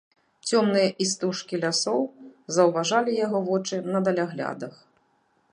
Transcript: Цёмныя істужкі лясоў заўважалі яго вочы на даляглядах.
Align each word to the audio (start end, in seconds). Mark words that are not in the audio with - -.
Цёмныя 0.51 0.87
істужкі 1.05 1.59
лясоў 1.65 2.01
заўважалі 2.57 3.11
яго 3.25 3.39
вочы 3.51 3.75
на 3.97 4.05
даляглядах. 4.09 4.73